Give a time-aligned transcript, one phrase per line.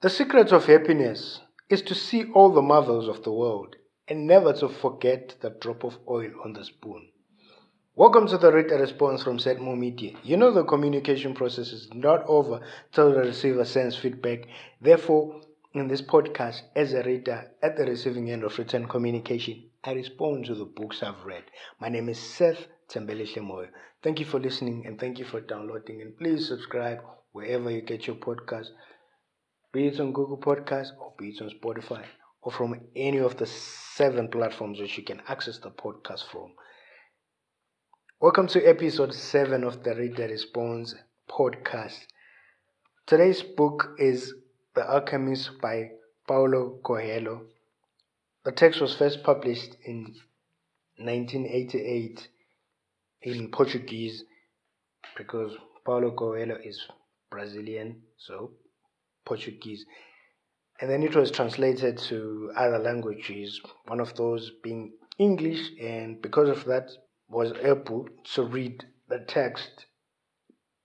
[0.00, 3.74] The secret of happiness is to see all the marvels of the world
[4.06, 7.08] and never to forget the drop of oil on the spoon.
[7.96, 10.12] Welcome to the Read a Response from Setmo Media.
[10.22, 12.60] You know the communication process is not over
[12.92, 14.46] till the receiver sends feedback.
[14.80, 15.40] Therefore,
[15.74, 20.44] in this podcast, as a reader at the receiving end of written communication, I respond
[20.44, 21.42] to the books I've read.
[21.80, 23.66] My name is Seth Tembele Shemoy.
[24.04, 26.02] Thank you for listening and thank you for downloading.
[26.02, 27.00] And please subscribe
[27.32, 28.68] wherever you get your podcast
[29.78, 32.04] be it on Google Podcasts or be it on Spotify
[32.42, 36.50] or from any of the seven platforms which you can access the podcast from.
[38.20, 40.96] Welcome to episode 7 of the Read the Response
[41.30, 41.96] podcast.
[43.06, 44.34] Today's book is
[44.74, 45.90] The Alchemist by
[46.26, 47.42] Paulo Coelho.
[48.44, 50.12] The text was first published in
[50.96, 52.26] 1988
[53.22, 54.24] in Portuguese
[55.16, 55.52] because
[55.86, 56.84] Paulo Coelho is
[57.30, 58.50] Brazilian, so
[59.28, 59.84] Portuguese.
[60.80, 66.48] And then it was translated to other languages, one of those being English, and because
[66.48, 66.88] of that,
[67.28, 69.86] was able to read the text.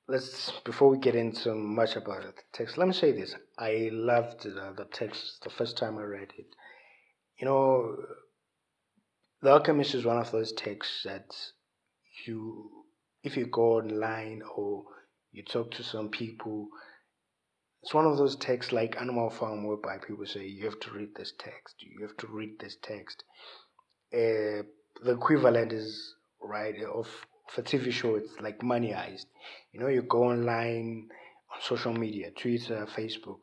[0.07, 4.43] Let's before we get into much about the text, let me say this: I loved
[4.43, 6.49] the, the text the first time I read it.
[7.39, 7.95] You know,
[9.43, 11.27] The Alchemist is one of those texts that
[12.25, 12.85] you,
[13.23, 14.85] if you go online or
[15.31, 16.69] you talk to some people,
[17.83, 21.09] it's one of those texts like Animal Farm whereby people say you have to read
[21.17, 23.25] this text, you have to read this text.
[24.13, 24.63] Uh,
[25.03, 28.15] the equivalent is right of, of a TV show.
[28.15, 29.25] It's like Money Heist.
[29.73, 31.09] You know, you go online
[31.53, 33.41] on social media, Twitter, Facebook.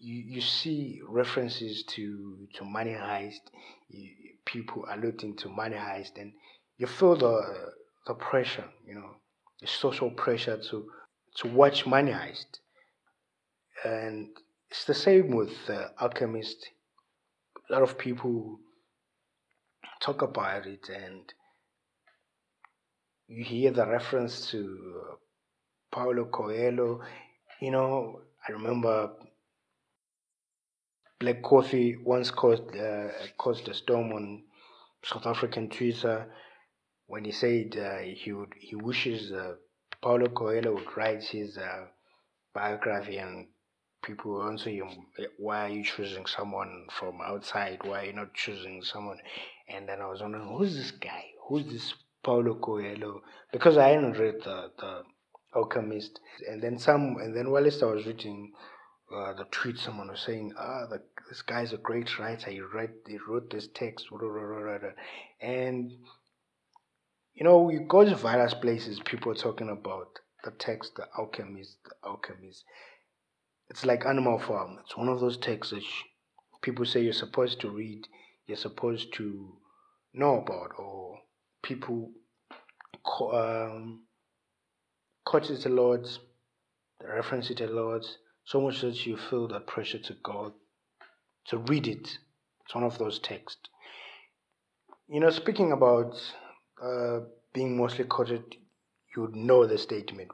[0.00, 3.42] You, you see references to to Money Heist.
[3.90, 4.10] You,
[4.44, 6.32] people alluding to Money Heist, and
[6.78, 7.72] you feel the
[8.08, 8.68] the pressure.
[8.84, 9.10] You know,
[9.60, 10.90] the social pressure to
[11.36, 12.58] to watch Money Heist
[13.84, 14.28] and
[14.70, 16.70] it's the same with uh, Alchemist.
[17.68, 18.58] A lot of people
[20.00, 21.32] talk about it, and
[23.26, 25.14] you hear the reference to uh,
[25.90, 27.00] Paulo Coelho.
[27.60, 29.10] You know, I remember
[31.20, 34.44] Black Coffee once caused uh, caused a storm on
[35.04, 36.26] South African Twitter
[37.06, 39.54] when he said uh, he would he wishes uh,
[40.00, 41.86] Paulo Coelho would write his uh,
[42.54, 43.48] biography and
[44.08, 44.88] people answer you
[45.36, 47.78] why are you choosing someone from outside?
[47.84, 49.18] Why are you not choosing someone?
[49.68, 51.24] And then i was wondering who's this guy?
[51.46, 53.20] Who's this paulo coelho?
[53.52, 55.02] Because i hadn't read the, the
[55.54, 56.20] alchemist.
[56.48, 58.52] And then some and then whilst i was reading
[59.14, 62.50] uh, the tweet someone was saying ah the, this guy's a great writer.
[62.50, 64.06] He read he wrote this text.
[65.42, 65.92] And
[67.34, 71.76] you know you go to various places people are talking about the text the alchemist
[71.84, 72.64] the alchemist
[73.70, 74.78] it's like Animal Farm.
[74.82, 75.82] It's one of those texts that
[76.62, 78.08] people say you're supposed to read,
[78.46, 79.52] you're supposed to
[80.14, 81.18] know about, or
[81.62, 82.10] people
[83.32, 84.04] um,
[85.24, 86.18] quote it a lot,
[87.02, 88.04] reference it a lot,
[88.44, 90.54] so much that you feel that pressure to go
[91.46, 92.18] to read it.
[92.64, 93.68] It's one of those texts.
[95.08, 96.14] You know, speaking about
[96.82, 97.20] uh,
[97.52, 98.56] being mostly quoted,
[99.16, 100.30] you know the statement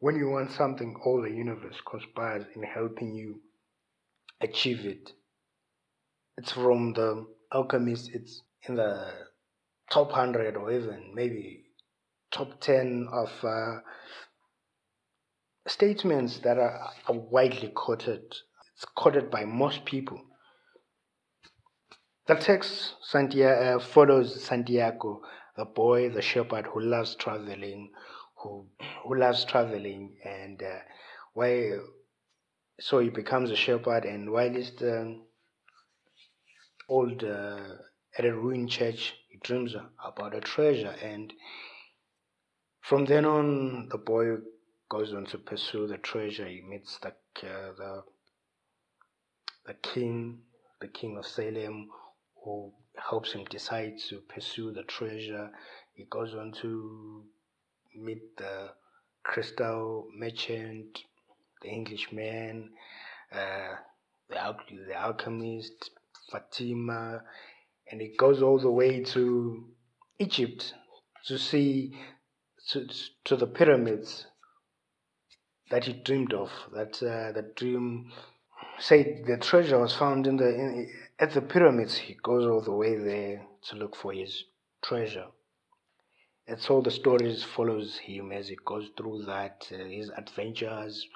[0.00, 3.40] when you want something, all the universe conspires in helping you
[4.40, 5.12] achieve it.
[6.38, 9.12] It's from the alchemist, it's in the
[9.90, 11.64] top 100 or even maybe
[12.32, 13.80] top 10 of uh,
[15.66, 18.22] statements that are, are widely quoted.
[18.76, 20.22] It's quoted by most people.
[22.26, 25.20] The text Santiago, follows Santiago,
[25.56, 27.90] the boy, the shepherd who loves traveling,
[28.40, 28.66] who
[29.02, 30.78] who loves traveling and uh,
[31.34, 31.72] why
[32.80, 35.20] so he becomes a shepherd and while he's the
[36.88, 37.74] old uh,
[38.18, 39.74] at a ruined church he dreams
[40.04, 41.32] about a treasure and
[42.80, 44.36] from then on the boy
[44.90, 46.46] goes on to pursue the treasure.
[46.46, 48.02] He meets the uh, the
[49.66, 50.40] the king
[50.80, 51.88] the king of Salem
[52.44, 55.50] who helps him decide to pursue the treasure.
[55.94, 57.24] He goes on to
[57.96, 58.70] meet the
[59.22, 60.98] crystal merchant,
[61.62, 62.70] the Englishman,
[63.32, 63.74] uh,
[64.28, 64.56] the,
[64.88, 65.90] the alchemist,
[66.30, 67.22] Fatima,
[67.90, 69.64] and it goes all the way to
[70.18, 70.74] Egypt
[71.26, 71.96] to see
[72.68, 72.86] to,
[73.24, 74.26] to the pyramids
[75.70, 76.50] that he dreamed of.
[76.72, 78.12] That uh, the dream
[78.78, 81.96] said the treasure was found in the in, at the pyramids.
[81.96, 84.44] He goes all the way there to look for his
[84.82, 85.26] treasure.
[86.50, 91.06] And so the story follows him as he goes through that, uh, his adventures,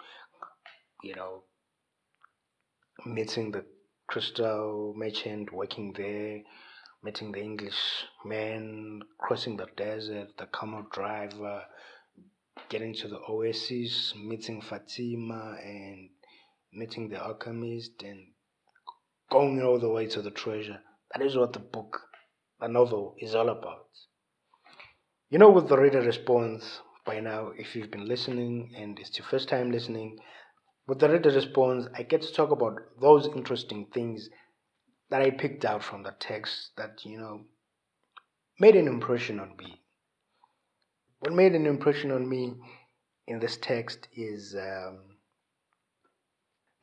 [1.03, 1.43] you know,
[3.05, 3.65] meeting the
[4.07, 6.41] crystal merchant working there,
[7.03, 11.65] meeting the English man, crossing the desert, the camel driver,
[12.69, 16.11] getting to the oasis, meeting Fatima, and
[16.73, 18.21] meeting the alchemist, and
[19.33, 20.79] going all the way to the treasure.
[21.13, 22.03] That is what the book,
[22.61, 23.89] the novel, is all about.
[25.35, 29.27] You know, with the reader response by now, if you've been listening and it's your
[29.27, 30.21] first time listening,
[30.87, 34.31] with the reader response, I get to talk about those interesting things
[35.11, 37.41] that I picked out from the text that, you know,
[38.61, 39.83] made an impression on me.
[41.19, 42.55] What made an impression on me
[43.27, 45.01] in this text is um,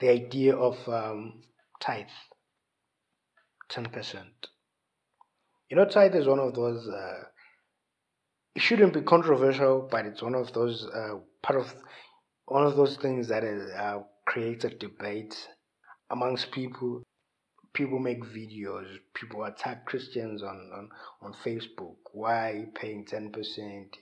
[0.02, 1.44] the idea of um,
[1.80, 2.08] tithe,
[3.70, 4.26] 10%.
[5.70, 7.24] You know, tithe is one of those, uh,
[8.56, 11.74] it shouldn't be controversial, but it's one of those, uh, part of,
[12.46, 15.48] one of those things that uh, creates a debate
[16.10, 17.04] amongst people
[17.74, 20.90] people make videos, people attack Christians on, on,
[21.22, 21.96] on Facebook.
[22.12, 23.34] Why are you paying 10%?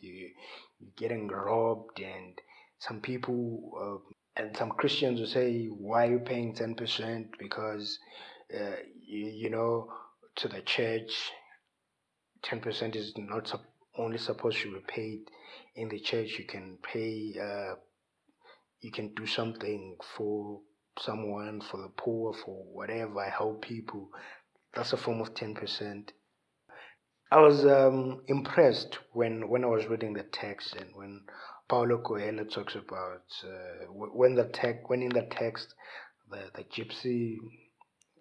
[0.01, 0.29] You,
[0.79, 1.99] you're getting robbed.
[1.99, 2.39] And
[2.79, 4.01] some people,
[4.37, 7.27] uh, and some Christians will say, why are you paying 10%?
[7.37, 7.99] Because,
[8.53, 9.89] uh, you, you know,
[10.37, 11.31] to the church,
[12.45, 13.47] 10% is not
[13.97, 15.19] only supposed to be paid
[15.75, 16.37] in the church.
[16.37, 17.75] You can pay, uh,
[18.81, 20.61] you can do something for
[20.99, 23.23] someone, for the poor, for whatever.
[23.23, 24.09] Help people.
[24.73, 26.09] That's a form of 10%.
[27.31, 31.21] I was um, impressed when, when I was reading the text and when
[31.67, 35.75] Paulo Coelho talks about uh, when the text when in the text
[36.31, 37.37] the, the gypsy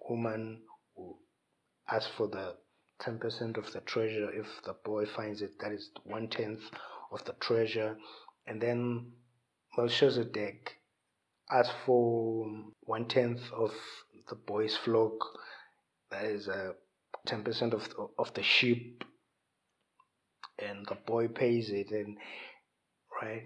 [0.06, 0.61] woman
[0.94, 1.17] who
[1.91, 2.56] asks for the
[3.02, 6.62] 10% of the treasure if the boy finds it that is one tenth
[7.12, 7.96] of the treasure.
[8.46, 9.12] And then
[9.76, 10.78] Melchizedek
[11.50, 12.46] as for
[12.80, 13.72] one tenth of
[14.28, 15.12] the boy's flock,
[16.10, 16.72] that is uh,
[17.26, 19.04] ten percent of the, of the sheep,
[20.58, 22.16] and the boy pays it, and
[23.22, 23.44] right,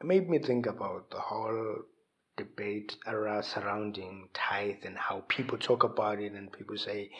[0.00, 1.78] it made me think about the whole
[2.36, 7.10] debate around surrounding tithe and how people talk about it, and people say,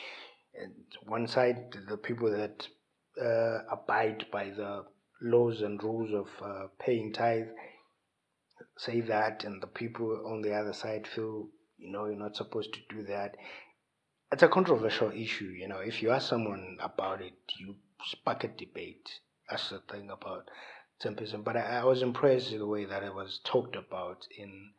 [0.61, 0.73] and
[1.07, 2.67] one side the people that
[3.21, 4.85] uh, abide by the
[5.23, 7.49] laws and rules of uh, paying tithe
[8.77, 12.73] say that and the people on the other side feel you know you're not supposed
[12.75, 13.37] to do that.
[14.33, 15.79] It's a controversial issue you know.
[15.79, 19.09] If you ask someone about it you spark a debate
[19.49, 20.51] that's the thing about
[21.03, 24.73] 10% but I, I was impressed with the way that it was talked about in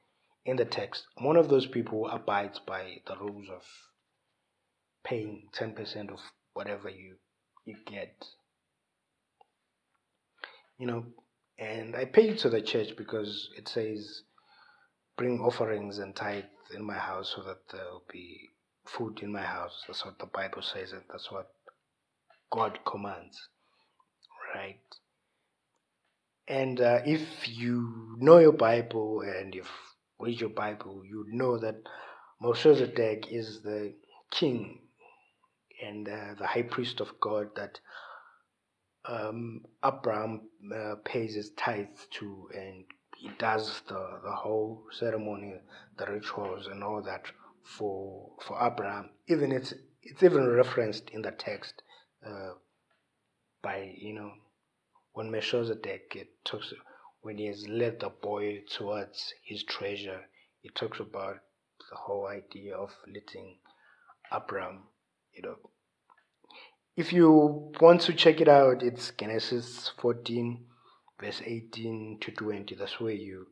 [0.46, 1.08] in the text.
[1.18, 3.64] I'm one of those people who abides by the rules of
[5.06, 6.20] paying 10% of
[6.54, 7.16] whatever you
[7.66, 8.26] you get
[10.78, 11.06] you know
[11.58, 14.24] and I pay it to the church because it says,
[15.18, 16.44] bring offerings and tithe
[16.74, 18.50] in my house so that there will be
[18.86, 19.84] food in my house.
[19.88, 21.48] That's what the Bible says, and that's what
[22.52, 23.40] God commands,
[24.54, 24.80] right?
[26.48, 29.72] And uh, if you know your Bible and you've
[30.20, 31.76] read your Bible, you know that
[32.42, 33.94] Melchizedek is the
[34.30, 34.82] king
[35.84, 37.80] and uh, the high priest of God that
[39.08, 40.42] um, Abraham
[40.74, 42.86] uh, pays his tithes to, and
[43.18, 45.56] he does the, the whole ceremony,
[45.98, 47.26] the rituals, and all that
[47.64, 49.10] for for Abraham.
[49.28, 51.82] Even it's it's even referenced in the text
[52.26, 52.54] uh,
[53.62, 54.32] by you know
[55.14, 56.74] when Melchizedek it talks
[57.22, 60.22] when he has led the boy towards his treasure.
[60.62, 61.38] He talks about
[61.90, 63.58] the whole idea of letting
[64.34, 64.84] Abraham,
[65.34, 65.56] you know,
[66.96, 70.64] if you want to check it out, it's Genesis 14,
[71.20, 72.76] verse 18 to 20.
[72.76, 73.48] That's where you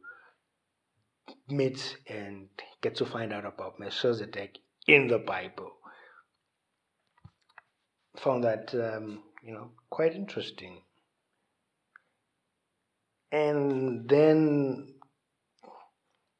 [1.50, 2.48] meet and
[2.82, 5.72] get to find out about Melchizedek in the Bible.
[8.18, 10.82] Found that um, you know quite interesting.
[13.32, 14.94] And then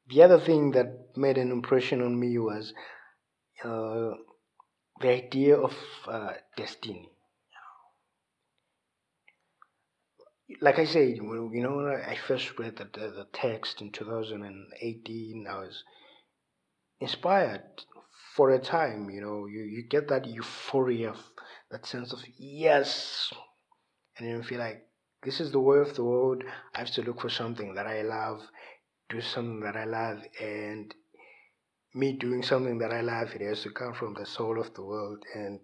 [0.08, 2.72] the other thing that made an impression on me was
[3.64, 4.12] uh,
[5.00, 5.74] the idea of
[6.06, 7.08] uh, destiny.
[10.60, 15.46] Like I said, you know, when I first read the, the, the text in 2018,
[15.48, 15.82] I was
[17.00, 17.62] inspired
[18.36, 19.10] for a time.
[19.10, 21.14] You know, you, you get that euphoria,
[21.70, 23.32] that sense of yes,
[24.18, 24.86] and you feel like
[25.22, 26.44] this is the way of the world.
[26.74, 28.42] I have to look for something that I love,
[29.08, 30.94] do something that I love, and
[31.94, 34.82] me doing something that I love, it has to come from the soul of the
[34.82, 35.22] world.
[35.34, 35.60] And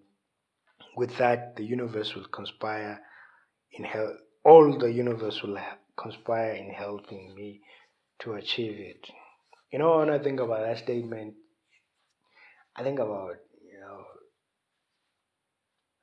[0.96, 3.00] with that, the universe will conspire
[3.72, 4.16] in help.
[4.44, 5.58] All the universe will
[5.98, 7.60] conspire in helping me
[8.20, 9.06] to achieve it.
[9.72, 11.34] You know, when I think about that statement,
[12.76, 13.34] I think about,
[13.70, 14.04] you know,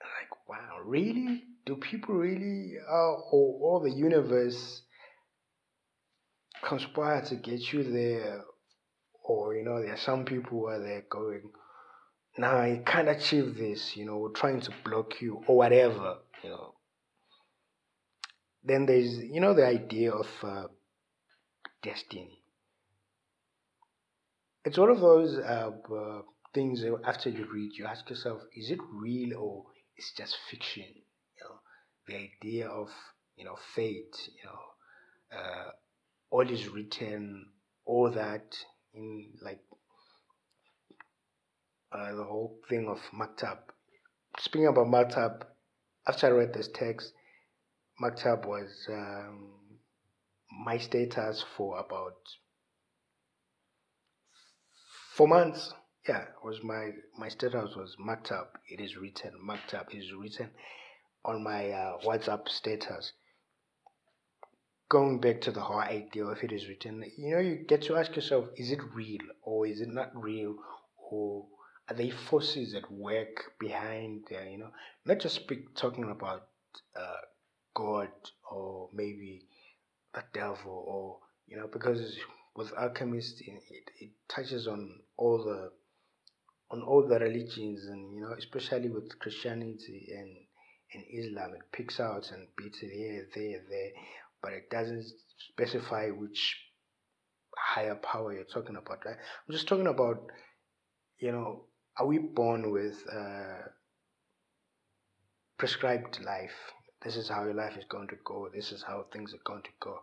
[0.01, 1.43] like, wow, really?
[1.65, 4.81] Do people really, uh, or, or the universe
[6.63, 8.43] conspire to get you there?
[9.29, 11.49] Or, you know, there are some people where they're going,
[12.37, 16.75] now you can't achieve this, you know, trying to block you or whatever, you know.
[18.63, 20.67] Then there's, you know, the idea of uh,
[21.83, 22.41] destiny.
[24.63, 26.21] It's one of those uh, uh,
[26.53, 29.65] things after you read, you ask yourself, is it real or
[29.97, 30.85] it's just fiction?
[30.85, 31.59] You know,
[32.07, 32.87] the idea of,
[33.35, 35.71] you know, fate, you know, uh,
[36.29, 37.47] all is written,
[37.85, 38.55] all that
[38.97, 39.59] in like
[41.91, 43.59] uh, the whole thing of Maktub.
[44.39, 45.43] Speaking about Maktub,
[46.07, 47.13] after I read this text,
[48.01, 49.49] Maktub was um,
[50.65, 52.17] my status for about
[55.13, 55.73] four months.
[56.07, 58.47] Yeah, was my my status was Maktub.
[58.69, 59.31] It is written.
[59.47, 60.49] Maktub is written
[61.25, 63.11] on my uh, WhatsApp status.
[64.89, 67.97] Going back to the whole idea if it is written, you know, you get to
[67.97, 70.55] ask yourself, is it real or is it not real,
[71.11, 71.45] or
[71.89, 74.45] are there forces at work behind there?
[74.45, 74.71] You know,
[75.05, 76.47] not just speak talking about
[76.95, 77.21] uh,
[77.73, 78.09] God
[78.49, 79.45] or maybe
[80.13, 82.17] the devil or you know because
[82.55, 85.71] with alchemist it, it touches on all the
[86.71, 90.35] on all the religions and you know especially with Christianity and
[90.93, 93.91] and Islam it picks out and beats it here there there
[94.41, 95.05] but it doesn't
[95.51, 96.57] specify which
[97.57, 100.21] higher power you're talking about right I'm just talking about
[101.19, 101.63] you know
[101.99, 103.69] are we born with uh,
[105.57, 106.73] prescribed life?
[107.03, 108.49] This is how your life is going to go.
[108.53, 109.99] This is how things are going to go.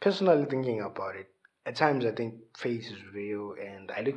[0.00, 1.28] Personally, thinking about it,
[1.66, 4.16] at times I think faith is real, and I look,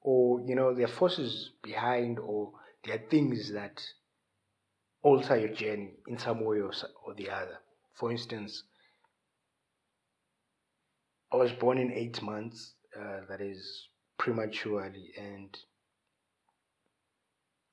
[0.00, 2.52] or you know, there are forces behind, or
[2.84, 3.82] there are things that
[5.02, 6.72] alter your journey in some way or,
[7.04, 7.58] or the other.
[7.98, 8.62] For instance,
[11.32, 12.74] I was born in eight months.
[12.96, 13.88] Uh, that is
[14.18, 15.56] prematurely and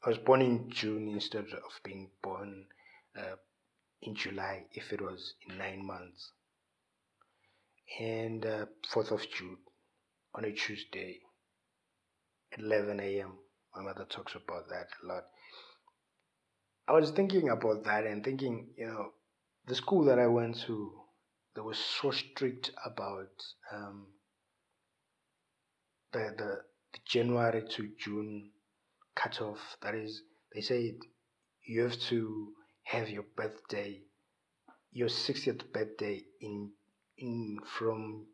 [0.05, 2.65] I was born in June instead of being born
[3.17, 3.37] uh,
[4.01, 6.31] in July if it was in nine months.
[7.99, 9.57] And uh, 4th of June
[10.35, 11.19] on a Tuesday
[12.53, 13.33] at 11 a.m.
[13.75, 15.23] My mother talks about that a lot.
[16.87, 19.11] I was thinking about that and thinking, you know,
[19.67, 20.91] the school that I went to,
[21.55, 23.31] they were so strict about
[23.73, 24.07] um,
[26.13, 26.57] the, the,
[26.93, 28.51] the January to June
[29.15, 29.59] cutoff.
[29.81, 30.21] That is,
[30.53, 30.97] they said
[31.65, 32.53] you have to
[32.83, 34.01] have your birthday,
[34.91, 36.71] your 60th birthday in
[37.17, 38.25] in from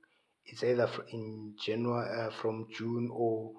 [0.46, 3.52] it's either in January uh, from June or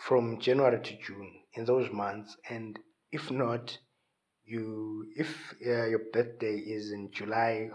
[0.00, 2.78] from January to June in those months, and
[3.10, 3.78] if not,
[4.48, 7.70] you if uh, your birthday is in July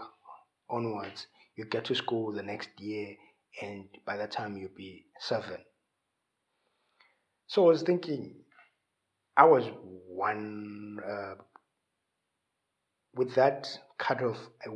[0.68, 1.26] onwards,
[1.56, 3.14] you get to school the next year
[3.62, 5.58] and by the time you'll be seven.
[7.46, 8.36] So I was thinking,
[9.36, 9.64] I was
[10.08, 11.34] one, uh,
[13.14, 14.70] with that cutoff, I,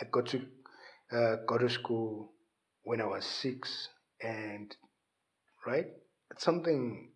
[0.00, 0.42] I got to
[1.12, 2.32] uh, go to school
[2.82, 3.88] when I was six,
[4.20, 4.74] and
[5.66, 5.86] right,
[6.32, 7.11] it's something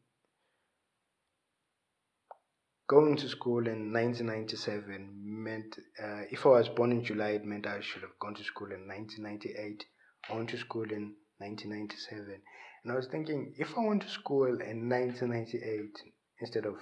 [2.89, 7.67] going to school in 1997 meant uh, if I was born in July, it meant
[7.67, 9.85] I should have gone to school in 1998
[10.29, 12.43] I went to school in 1997.
[12.83, 16.03] And I was thinking, if I went to school in 1998
[16.41, 16.75] instead of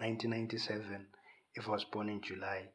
[0.00, 1.06] 1997,
[1.54, 2.68] if I was born in July,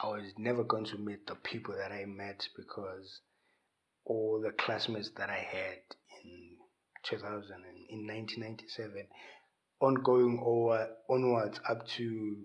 [0.00, 3.20] I was never going to meet the people that I met because
[4.04, 5.82] all the classmates that I had
[6.24, 6.56] in
[7.02, 9.08] 2000 and in 1997,
[9.84, 12.36] ongoing over onwards up to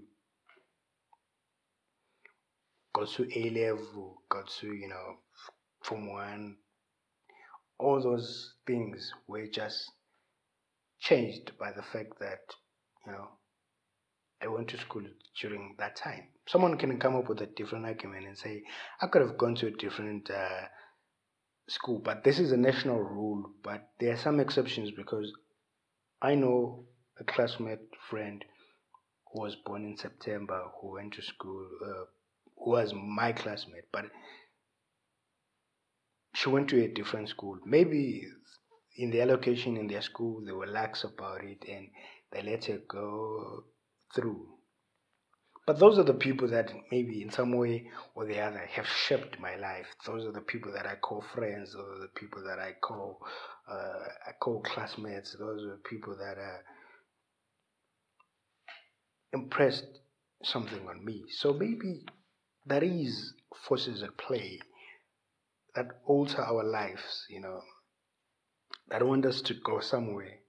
[2.93, 5.17] got to A level, got to you know
[5.83, 6.57] from one,
[7.79, 9.91] all those things were just
[10.99, 12.41] changed by the fact that,
[13.05, 13.29] you know,
[14.41, 15.03] I went to school
[15.41, 16.27] during that time.
[16.47, 18.63] Someone can come up with a different argument and say,
[19.01, 20.67] I could have gone to a different uh,
[21.67, 23.51] school, but this is a national rule.
[23.63, 25.31] But there are some exceptions because
[26.21, 26.85] I know
[27.19, 28.43] a classmate friend
[29.31, 32.05] who was born in September who went to school, uh,
[32.57, 34.05] who was my classmate, but
[36.33, 37.57] she went to a different school.
[37.65, 38.25] Maybe
[38.97, 41.89] in the allocation in their school they were lax about it and
[42.31, 43.63] they let her go
[44.13, 44.47] through.
[45.65, 49.39] But those are the people that maybe in some way or the other have shaped
[49.39, 49.85] my life.
[50.05, 51.73] Those are the people that I call friends.
[51.73, 53.19] Those are the people that I call
[53.69, 55.35] uh, I call classmates.
[55.37, 56.57] Those were people that uh,
[59.33, 59.85] impressed
[60.43, 61.25] something on me.
[61.29, 62.03] So maybe
[62.65, 63.33] there is
[63.67, 64.59] forces at play
[65.75, 67.61] that alter our lives, you know,
[68.89, 70.39] that want us to go somewhere.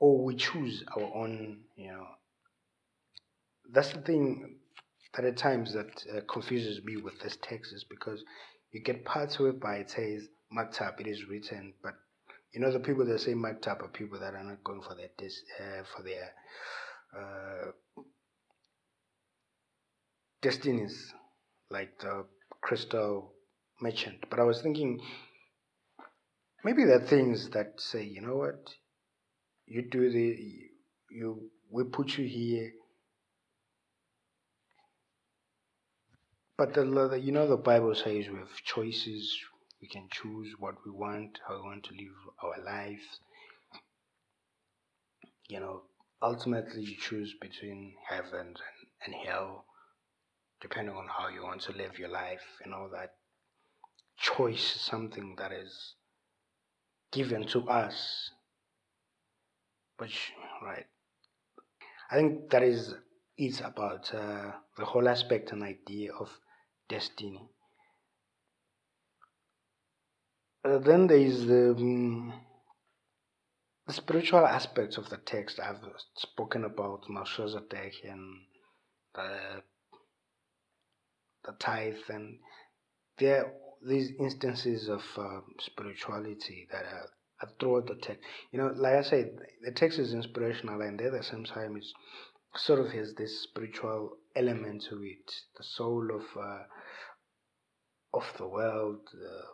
[0.00, 2.06] Or we choose our own, you know.
[3.72, 4.56] That's the thing
[5.14, 8.24] that at times that uh, confuses me with this text is because
[8.72, 11.94] you get parts by it says maktub, it is written, but
[12.52, 15.08] you know the people that say maktub are people that are not going for their
[15.18, 16.32] dis- uh, for their
[17.16, 17.70] uh,
[20.42, 21.12] destinies,
[21.70, 22.26] like the
[22.60, 23.32] crystal
[23.80, 24.24] merchant.
[24.30, 25.00] But I was thinking
[26.64, 28.68] maybe there are things that say, you know what,
[29.66, 30.36] you do the
[31.10, 32.72] you we put you here.
[36.56, 39.36] But the you know the Bible says we have choices.
[39.80, 43.20] We can choose what we want, how we want to live our lives.
[45.48, 45.82] You know,
[46.24, 48.56] ultimately you choose between heaven and,
[49.04, 49.66] and hell,
[50.60, 53.12] depending on how you want to live your life and all that.
[54.16, 55.94] Choice is something that is
[57.12, 58.30] given to us.
[59.98, 60.08] But
[60.62, 60.86] right,
[62.10, 62.94] I think that is
[63.36, 66.30] it's about uh, the whole aspect and idea of
[66.88, 67.42] destiny.
[70.64, 72.32] Uh, then there is the um,
[73.86, 75.82] the spiritual aspects of the text I've
[76.16, 78.40] spoken about Melchizedek and
[79.14, 79.62] the,
[81.44, 82.38] the tithe, and
[83.18, 83.52] there
[83.86, 87.08] these instances of uh, spirituality that are,
[87.42, 88.22] are throughout the text.
[88.50, 91.84] You know, like I said, the text is inspirational, and at the same time, it
[92.56, 96.62] sort of has this spiritual element to it, the soul of uh,
[98.14, 99.00] of the world.
[99.14, 99.44] Uh,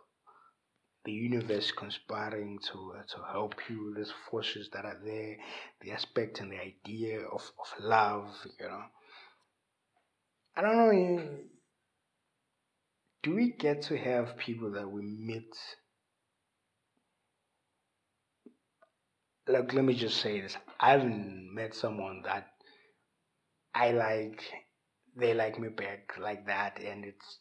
[1.03, 3.93] the universe conspiring to uh, to help you.
[3.95, 5.37] These forces that are there,
[5.81, 8.27] the aspect and the idea of, of love.
[8.59, 8.83] You know,
[10.55, 11.23] I don't know.
[13.23, 15.55] Do we get to have people that we meet?
[19.47, 22.47] Like, let me just say this: I haven't met someone that
[23.73, 24.43] I like.
[25.15, 27.39] They like me back like that, and it's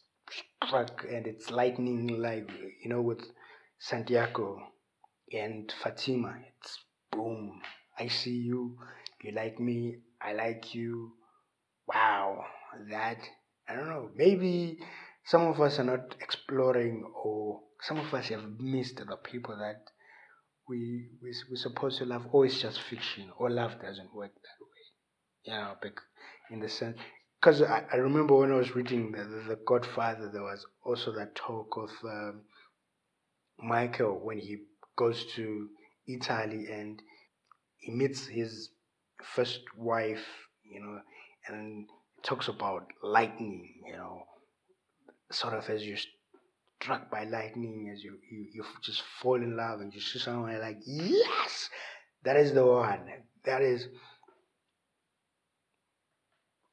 [0.64, 2.48] struck and it's lightning like
[2.82, 3.22] you know with
[3.80, 4.60] Santiago
[5.32, 6.36] and Fatima.
[6.58, 6.78] It's
[7.10, 7.62] boom.
[7.98, 8.76] I see you.
[9.22, 9.96] You like me.
[10.20, 11.12] I like you.
[11.86, 12.44] Wow.
[12.90, 13.18] That,
[13.66, 14.10] I don't know.
[14.14, 14.78] Maybe
[15.24, 19.82] some of us are not exploring or some of us have missed the people that
[20.68, 22.26] we, we, we're supposed to love.
[22.32, 23.30] Or it's just fiction.
[23.38, 24.74] Or love doesn't work that way.
[25.44, 25.74] You know,
[26.50, 26.98] in the sense,
[27.40, 31.12] because I, I remember when I was reading the, the, the Godfather, there was also
[31.12, 32.42] that talk of um,
[33.62, 34.58] Michael when he
[34.96, 35.68] goes to
[36.06, 37.02] Italy and
[37.78, 38.70] he meets his
[39.22, 40.26] first wife,
[40.62, 41.00] you know,
[41.48, 41.86] and
[42.22, 44.24] talks about lightning, you know,
[45.30, 45.98] sort of as you're
[46.80, 50.58] struck by lightning, as you, you, you just fall in love and you see someone
[50.60, 51.68] like, yes,
[52.24, 53.06] that is the one.
[53.44, 53.88] That is,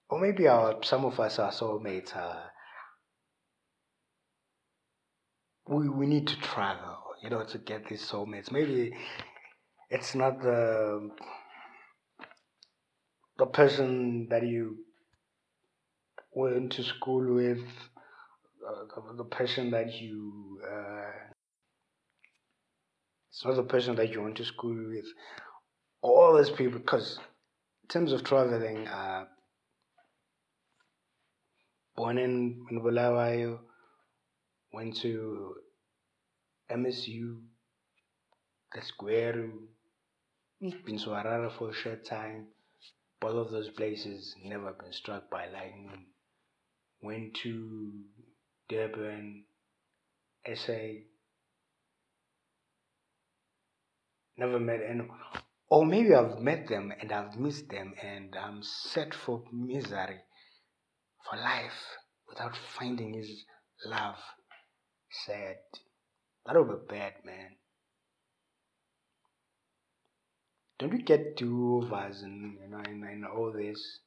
[0.10, 2.16] or maybe our, some of us are soulmates.
[2.16, 2.36] Uh,
[5.68, 8.52] we, we need to travel, you know, to get these soulmates.
[8.52, 8.94] Maybe
[9.90, 11.10] it's not the
[13.38, 14.78] the person that you
[16.34, 17.64] went to school with,
[18.68, 21.12] uh, the, person that you uh,
[23.30, 25.06] it's not the person that you went to school with.
[26.02, 27.20] All these people, because
[27.84, 29.26] in terms of traveling, uh,
[31.96, 32.82] born in, in
[34.74, 35.56] went to
[36.72, 37.40] MSU,
[38.76, 39.52] Gasquero,
[40.62, 40.86] mm.
[40.86, 42.48] been to Harare for a short time.
[43.20, 46.06] Both of those places never been struck by lightning.
[47.02, 47.92] Went to
[48.70, 49.46] Durban,
[50.56, 50.78] SA.
[54.38, 55.18] Never met anyone.
[55.70, 60.20] Or maybe I've met them and I've missed them and I'm set for misery,
[61.30, 61.98] for life,
[62.30, 63.44] without finding his
[63.86, 64.18] love.
[65.10, 65.58] Sad.
[66.46, 67.56] That be bad, man.
[70.80, 74.00] Don't we get do overs and you know and, and all this?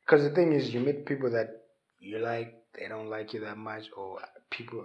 [0.00, 1.48] Because the thing is, you meet people that
[1.98, 4.18] you like, they don't like you that much, or
[4.50, 4.84] people.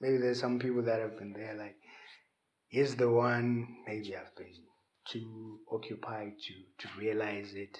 [0.00, 1.76] Maybe there's some people that have been there, like,
[2.68, 3.66] here's the one.
[3.86, 4.52] Maybe I've been
[5.10, 7.78] too occupied to to realize it.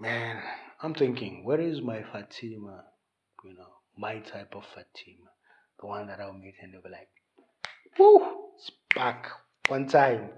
[0.00, 0.40] Man,
[0.80, 2.84] I'm thinking, where is my Fatima?
[3.44, 5.30] You know, my type of Fatima.
[5.80, 7.08] the one that I'll meet and they'll be like,
[7.98, 8.20] whoo,
[8.58, 9.28] spark,
[9.68, 10.30] one time,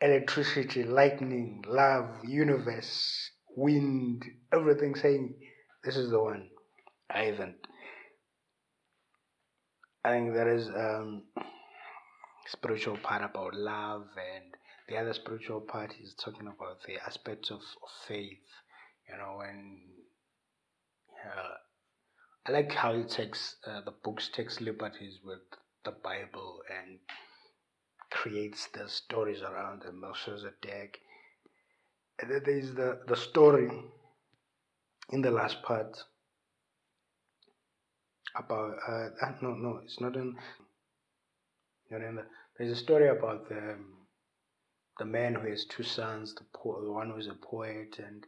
[0.00, 5.34] electricity, lightning, love, universe, wind, everything saying,
[5.82, 6.48] this is the one.
[7.10, 7.56] I haven't.
[10.04, 11.22] I think there is um,
[12.46, 14.53] spiritual part about love, and
[14.88, 18.46] the other spiritual part is talking about the aspects of, of faith.
[19.08, 19.78] You know, and
[21.24, 21.54] uh,
[22.46, 25.40] I like how it takes uh, the books takes liberties with
[25.84, 26.98] the Bible and
[28.10, 30.98] creates the stories around the Melchizedek.
[32.20, 33.70] And then there is the, the story
[35.10, 35.96] in the last part
[38.36, 39.08] about uh,
[39.42, 40.34] no no it's not in
[41.90, 42.22] not in the,
[42.58, 43.76] there's a story about the
[44.98, 48.26] the man who has two sons the the one who's a poet and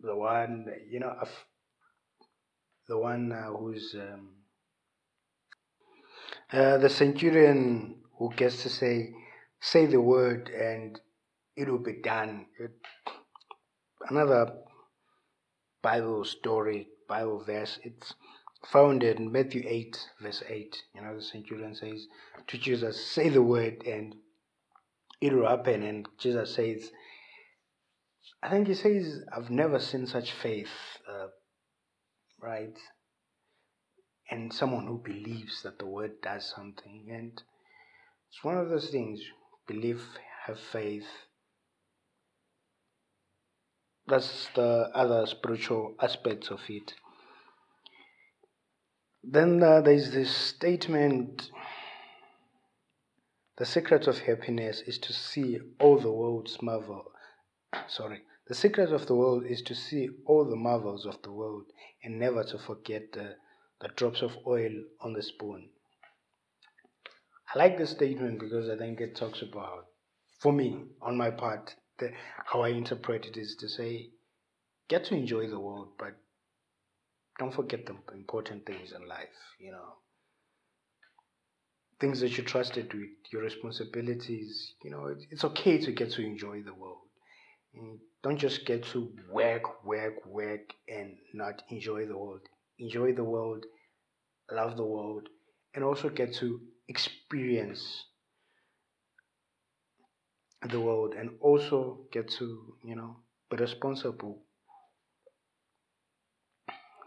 [0.00, 1.14] the one you know
[2.88, 4.28] the one uh, who's um,
[6.52, 9.10] uh, the centurion who gets to say
[9.60, 11.00] say the word and
[11.56, 12.46] it will be done.
[12.58, 12.72] It,
[14.10, 14.52] another
[15.82, 18.14] bible story bible verse it's
[18.66, 22.06] found in matthew 8 verse 8 you know the centurion says
[22.46, 24.14] to jesus say the word and
[25.20, 26.90] it will happen and jesus says
[28.42, 30.68] i think he says i've never seen such faith
[31.08, 31.26] uh,
[32.44, 32.78] right?
[34.30, 37.06] And someone who believes that the word does something.
[37.10, 37.32] And
[38.28, 39.20] it's one of those things
[39.66, 40.02] believe,
[40.46, 41.06] have faith.
[44.06, 46.94] That's the other spiritual aspects of it.
[49.22, 51.50] Then uh, there's this statement
[53.56, 57.04] the secret of happiness is to see all the world's marvel.
[57.86, 61.66] Sorry, the secret of the world is to see all the marvels of the world
[62.02, 63.36] and never to forget the,
[63.80, 65.68] the drops of oil on the spoon.
[67.54, 69.86] I like this statement because I think it talks about,
[70.40, 72.10] for me, on my part, the,
[72.46, 74.10] how I interpret it is to say,
[74.88, 76.16] get to enjoy the world, but
[77.38, 79.28] don't forget the important things in life,
[79.60, 79.94] you know.
[82.00, 86.62] Things that you trusted with, your responsibilities, you know, it's okay to get to enjoy
[86.62, 86.98] the world.
[88.22, 92.40] Don't just get to work, work, work and not enjoy the world.
[92.78, 93.66] Enjoy the world,
[94.50, 95.28] love the world,
[95.74, 98.04] and also get to experience
[100.70, 103.16] the world and also get to, you know,
[103.50, 104.42] be responsible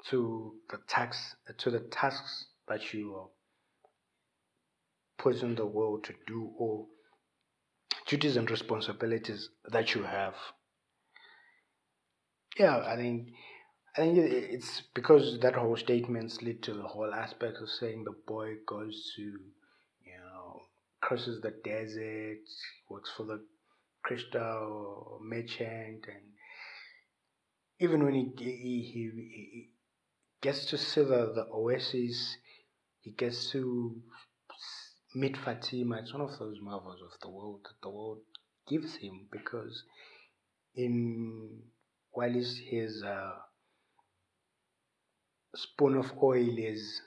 [0.10, 3.28] to the tax to the tasks that you are
[5.26, 6.88] in the world to do all
[8.08, 10.36] duties and responsibilities that you have.
[12.58, 13.30] Yeah, I think
[13.96, 18.16] I think it's because that whole statements lead to the whole aspect of saying the
[18.28, 20.62] boy goes to, you know,
[21.02, 22.46] crosses the desert,
[22.90, 23.44] works for the
[24.04, 26.26] crystal merchant, and
[27.80, 29.70] even when he he, he, he
[30.42, 32.38] gets to see the, the oasis,
[33.02, 34.02] he gets to
[35.20, 35.98] meet Fatima.
[35.98, 38.20] It's one of those marvels of the world that the world
[38.68, 39.84] gives him because
[40.76, 41.62] in
[42.12, 43.32] while his, uh,
[45.56, 47.02] spoon of oil is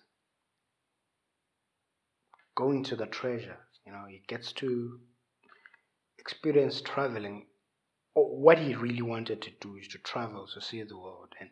[2.56, 4.98] going to the treasure, you know, he gets to
[6.18, 7.46] experience traveling.
[8.14, 11.50] What he really wanted to do is to travel to see the world, and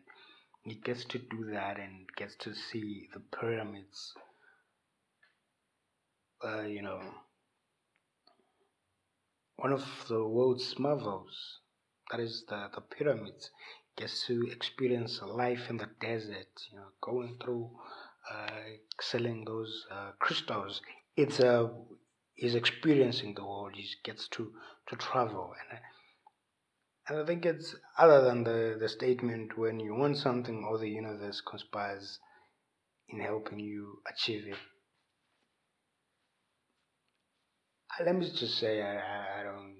[0.63, 4.13] he gets to do that and gets to see the pyramids.
[6.43, 7.01] Uh, you know,
[9.57, 11.59] one of the world's marvels
[12.09, 13.51] that is the, the pyramids
[13.97, 17.69] gets to experience life in the desert you know going through
[18.31, 18.47] uh,
[19.01, 20.81] selling those uh, crystals
[21.17, 21.69] it's a uh,
[22.35, 24.53] he's experiencing the world he gets to
[24.87, 25.79] to travel and
[27.09, 30.89] and I think it's other than the, the statement when you want something all the
[30.89, 32.19] universe conspires
[33.09, 34.57] in helping you achieve it.
[37.99, 39.75] Let me just say I, I don't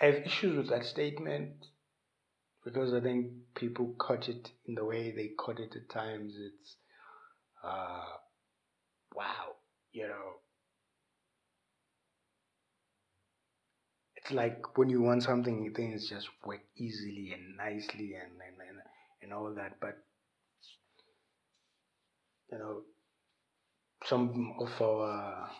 [0.00, 1.66] I have issues with that statement
[2.64, 6.34] because I think people cut it in the way they cut it at times.
[6.38, 6.76] It's,
[7.64, 8.04] uh,
[9.14, 9.56] wow,
[9.92, 10.40] you know.
[14.16, 18.78] It's like when you want something, things just work easily and nicely and, and, and,
[19.22, 19.80] and all that.
[19.80, 19.98] But,
[22.52, 22.82] you know,
[24.04, 25.50] some of our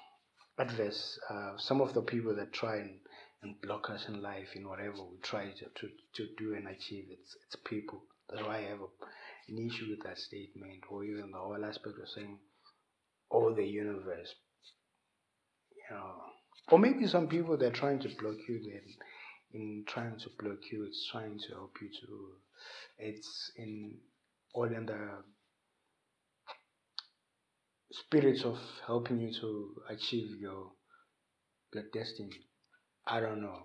[0.58, 2.98] adverse, uh, some of the people that try and
[3.42, 7.06] and block us in life in whatever we try to, to, to do and achieve.
[7.10, 8.90] It's, it's people That's why I have a,
[9.48, 12.38] an issue with that statement, or even the whole aspect of saying
[13.30, 14.34] oh, the universe.
[15.76, 16.12] You know,
[16.70, 18.60] or maybe some people they're trying to block you.
[18.62, 18.82] Then,
[19.52, 22.28] in trying to block you, it's trying to help you to.
[22.98, 23.96] It's in
[24.54, 25.08] all in the
[27.92, 30.72] spirits of helping you to achieve your
[31.72, 32.46] your destiny.
[33.06, 33.58] I don't know.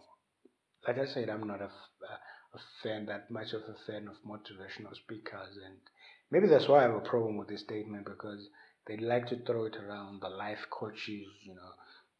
[0.87, 4.95] Like I said, I'm not a, a fan that much of a fan of motivational
[4.95, 5.77] speakers, and
[6.31, 8.47] maybe that's why I have a problem with this statement because
[8.87, 11.71] they like to throw it around the life coaches, you know,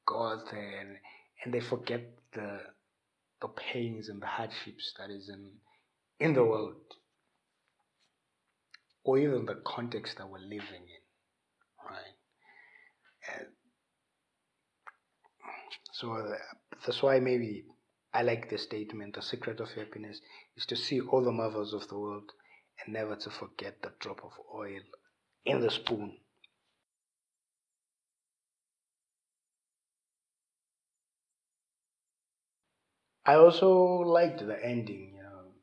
[0.08, 0.98] God, and
[1.44, 2.02] and they forget
[2.34, 2.60] the
[3.42, 5.52] the pains and the hardships that is in
[6.20, 6.96] in the world,
[9.04, 11.05] or even the context that we're living in,
[11.86, 12.16] right?
[13.36, 13.48] And
[15.94, 16.36] so
[16.86, 17.66] that's why maybe
[18.14, 20.22] I like the statement the secret of happiness
[20.56, 22.32] is to see all the marvels of the world
[22.84, 24.82] and never to forget the drop of oil
[25.46, 26.18] in the spoon.
[33.26, 35.54] I also liked the ending, you know,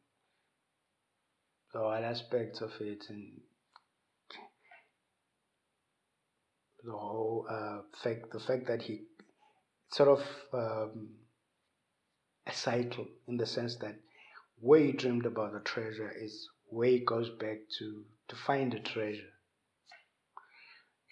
[1.73, 3.42] the aspects of it and
[6.85, 9.03] the whole uh, fact, the fact that he
[9.91, 11.09] sort of um,
[12.47, 13.95] a cycle in the sense that
[14.61, 18.81] where he dreamed about the treasure is where he goes back to to find the
[18.81, 19.33] treasure.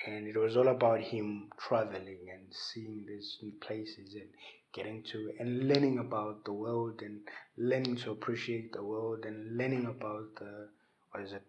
[0.06, 4.30] And it was all about him traveling and seeing these new places and
[4.72, 7.20] getting to and learning about the world and
[7.58, 10.68] learning to appreciate the world and learning about the
[11.10, 11.42] what is it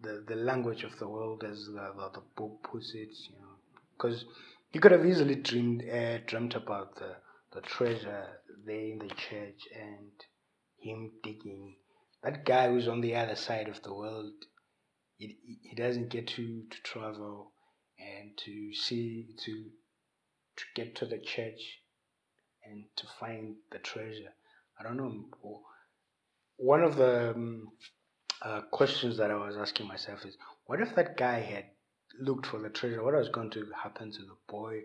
[0.00, 3.49] the the language of the world as the, the, the book puts it you know
[4.00, 4.24] because
[4.70, 7.16] he could have easily dreamed uh, dreamt about the
[7.52, 8.26] the treasure
[8.64, 10.12] there in the church and
[10.78, 11.76] him digging
[12.22, 14.32] that guy who's on the other side of the world
[15.16, 17.52] he, he doesn't get to, to travel
[17.98, 19.52] and to see to
[20.56, 21.80] to get to the church
[22.64, 24.32] and to find the treasure.
[24.78, 25.24] I don't know.
[26.56, 27.68] One of the um,
[28.42, 30.36] uh, questions that I was asking myself is,
[30.66, 31.64] what if that guy had
[32.20, 33.02] looked for the treasure?
[33.02, 34.80] What was going to happen to the boy?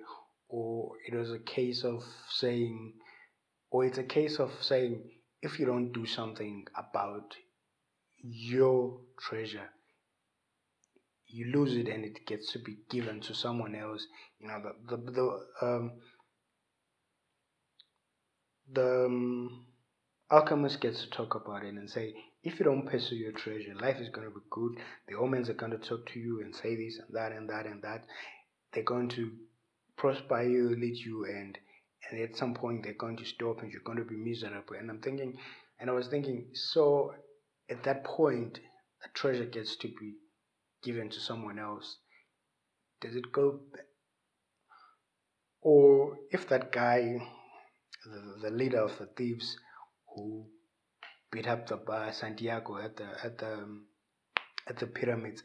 [0.48, 2.94] Or it was a case of saying,
[3.72, 5.04] or it's a case of saying,
[5.42, 7.36] if you don't do something about
[8.22, 9.70] your treasure,
[11.28, 14.06] you lose it and it gets to be given to someone else.
[14.40, 15.92] You know, the the, the um
[18.72, 19.66] the um,
[20.32, 22.14] alchemist gets to talk about it and say,
[22.46, 24.78] if you don't pursue your treasure, life is going to be good.
[25.08, 27.66] The omens are going to talk to you and say this and that and that
[27.66, 28.06] and that.
[28.72, 29.32] They're going to
[29.98, 31.58] prosper you, lead you, and
[32.10, 34.76] and at some point they're going to stop and you're going to be miserable.
[34.78, 35.38] And I'm thinking,
[35.80, 37.16] and I was thinking, so
[37.68, 38.60] at that point,
[39.02, 40.14] the treasure gets to be
[40.84, 41.98] given to someone else.
[43.02, 43.60] Does it go?
[45.62, 47.18] Or if that guy
[48.06, 49.58] the, the leader of the thieves
[50.14, 50.46] who
[51.32, 53.86] beat up the bar Santiago at the at the um,
[54.68, 55.44] at the pyramids,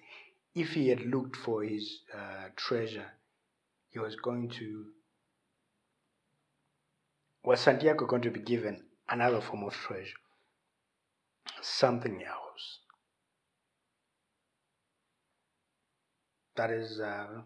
[0.54, 3.12] if he had looked for his uh, treasure,
[3.90, 4.86] he was going to
[7.42, 10.20] was Santiago going to be given another form of treasure,
[11.62, 12.78] something else.
[16.56, 17.42] That is uh,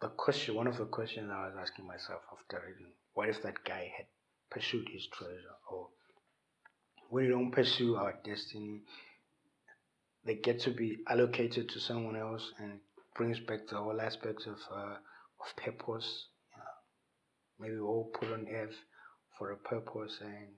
[0.00, 0.54] the question.
[0.54, 2.92] One of the questions I was asking myself after reading.
[3.14, 4.06] What if that guy had
[4.50, 5.88] pursued his treasure or
[7.10, 8.82] we don't pursue our destiny.
[10.24, 12.80] They get to be allocated to someone else and
[13.16, 14.94] brings back the whole aspects of uh,
[15.40, 16.26] of purpose.
[17.58, 18.76] Maybe we're all put on earth
[19.38, 20.48] for a purpose and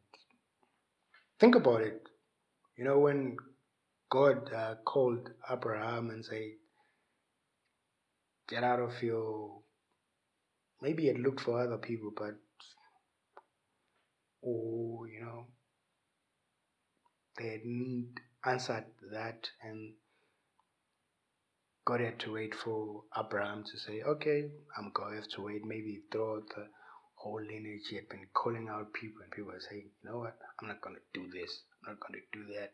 [1.41, 2.03] think about it.
[2.77, 3.37] You know when
[4.13, 6.51] god uh, called abraham and said
[8.47, 9.63] get out of your
[10.83, 12.35] maybe it looked for other people but
[14.43, 15.47] or you know
[17.39, 19.95] they hadn't answered that and
[21.85, 25.65] God had to wait for Abraham to say, okay, I'm going to have to wait.
[25.65, 26.67] Maybe throughout the
[27.17, 30.37] whole lineage, he had been calling out people, and people were saying, you know what,
[30.61, 32.73] I'm not going to do this, I'm not going to do that.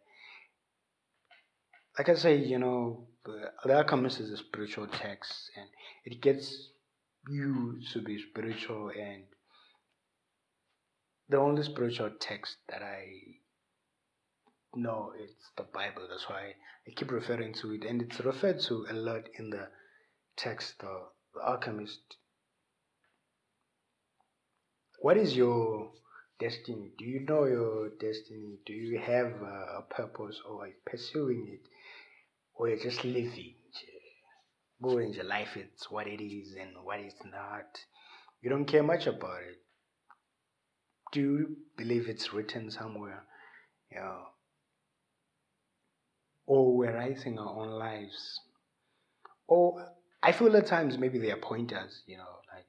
[1.98, 5.66] Like I say, you know, the Alchemist is a spiritual text, and
[6.04, 6.68] it gets
[7.28, 9.24] you to be spiritual and
[11.28, 13.04] the only spiritual text that I
[14.74, 16.06] know it's the Bible.
[16.08, 16.54] That's why
[16.86, 19.68] I keep referring to it, and it's referred to a lot in the
[20.36, 22.16] text, the, the Alchemist.
[25.00, 25.92] What is your
[26.38, 26.92] destiny.
[26.98, 28.58] Do you know your destiny?
[28.64, 31.68] Do you have a purpose or are you pursuing it?
[32.54, 33.54] Or you're just living?
[34.80, 37.66] Going your life, it's what it is and what it's not.
[38.40, 39.58] You don't care much about it.
[41.10, 43.24] Do you believe it's written somewhere?
[43.90, 44.22] You know,
[46.48, 48.40] or we're writing our own lives.
[49.46, 52.64] Or I feel at times maybe they are pointers, you know, like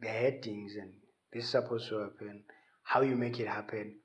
[0.00, 0.92] they're headings and
[1.32, 2.44] this is supposed to happen.
[2.84, 3.96] How you make it happen,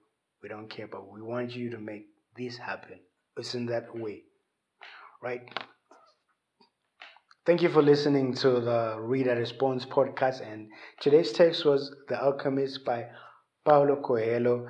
[0.42, 3.00] we don't care, but we want you to make this happen.
[3.38, 4.24] It's in that way,
[5.22, 5.42] right?
[7.46, 10.42] Thank you for listening to the Reader Response podcast.
[10.42, 13.06] And today's text was The Alchemist by
[13.64, 14.68] Paulo Coelho.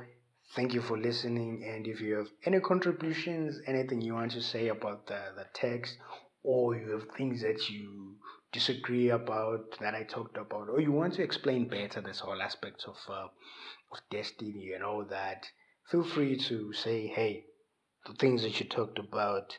[0.55, 1.63] Thank you for listening.
[1.67, 5.97] And if you have any contributions, anything you want to say about the, the text,
[6.43, 8.15] or you have things that you
[8.53, 12.85] disagree about that I talked about, or you want to explain better this whole aspect
[12.87, 13.27] of, uh,
[13.91, 15.45] of destiny and all that,
[15.91, 17.43] feel free to say, hey,
[18.05, 19.57] the things that you talked about,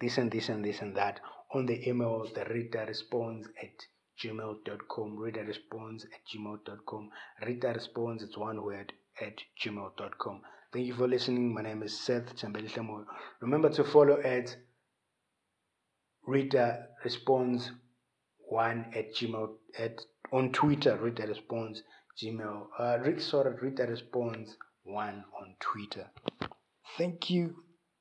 [0.00, 1.20] this and this and this and that,
[1.54, 3.86] on the email, the reader responds at
[4.22, 7.08] gmail.com, reader responds at gmail.com,
[7.46, 10.40] reader responds, it's one word, at gmail.com.
[10.72, 11.52] Thank you for listening.
[11.54, 13.04] My name is Seth Chambelishamo.
[13.40, 14.56] Remember to follow at
[16.26, 17.72] reader responds
[18.48, 20.00] one at gmail at
[20.32, 20.96] on Twitter.
[20.96, 21.82] Reader responds
[22.22, 22.66] Gmail.
[22.78, 26.10] Uh, sorry, reader responds one on Twitter.
[26.98, 27.54] Thank you.